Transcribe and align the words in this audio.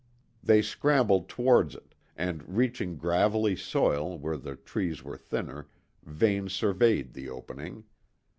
They 0.43 0.63
scrambled 0.63 1.29
towards 1.29 1.75
it, 1.75 1.93
and 2.17 2.55
reaching 2.57 2.97
gravelly 2.97 3.55
soil, 3.55 4.17
where 4.17 4.35
the 4.35 4.55
trees 4.55 5.03
were 5.03 5.15
thinner, 5.15 5.67
Vane 6.01 6.49
surveyed 6.49 7.13
the 7.13 7.29
opening. 7.29 7.83